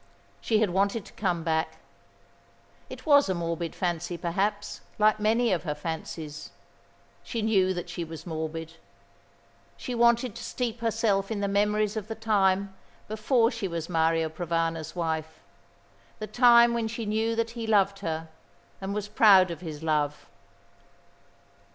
[0.41, 1.77] She had wanted to come back.
[2.89, 6.49] It was a morbid fancy, perhaps, like many of her fancies.
[7.23, 8.77] She knew that she was morbid.
[9.77, 12.73] She wanted to steep herself in the memories of the time
[13.07, 15.39] before she was Mario Provana's wife;
[16.17, 18.27] the time when she knew that he loved her,
[18.81, 20.25] and was proud of his love.